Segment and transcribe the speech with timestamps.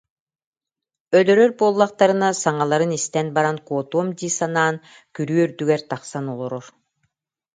[1.17, 4.75] Өлөрөр буоллахтарына саҥаларын истэн баран куотуом дии санаан
[5.17, 6.65] күрүө үрдүгэр тахсан олорор